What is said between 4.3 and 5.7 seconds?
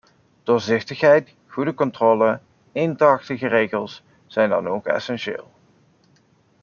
dan ook essentieel.